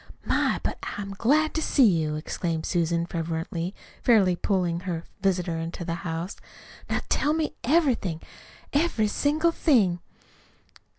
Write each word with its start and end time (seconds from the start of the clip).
My, 0.25 0.59
but 0.63 0.79
I'm 0.97 1.13
glad 1.13 1.53
to 1.53 1.61
see 1.61 1.85
you!" 1.85 2.15
exclaimed 2.15 2.65
Susan 2.65 3.05
fervently, 3.05 3.75
fairly 4.01 4.35
pulling 4.35 4.79
her 4.79 5.03
visitor 5.21 5.57
into 5.59 5.85
the 5.85 5.93
house. 6.01 6.37
"Now 6.89 7.01
tell 7.07 7.33
me 7.33 7.53
everything 7.63 8.19
every 8.73 9.07
single 9.07 9.51
thing." 9.51 9.99